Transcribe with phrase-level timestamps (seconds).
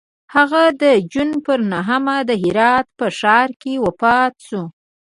[0.35, 4.63] هغه د جون پر نهمه د هرات په ښار کې وفات شو.